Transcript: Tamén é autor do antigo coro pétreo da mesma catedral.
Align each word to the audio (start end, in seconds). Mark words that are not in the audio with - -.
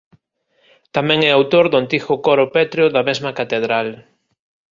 Tamén 0.95 1.19
é 1.29 1.31
autor 1.31 1.65
do 1.69 1.77
antigo 1.83 2.13
coro 2.25 2.45
pétreo 2.55 2.87
da 2.95 3.05
mesma 3.09 3.31
catedral. 3.39 3.87